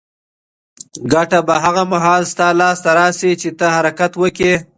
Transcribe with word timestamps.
ګټه 1.13 1.39
به 1.47 1.55
هغه 1.63 1.83
مهال 1.91 2.21
ستا 2.31 2.47
لاس 2.59 2.77
ته 2.83 2.91
راشي 2.97 3.31
چې 3.41 3.49
ته 3.59 3.67
حرکت 3.75 4.11
وکړې. 4.17 4.53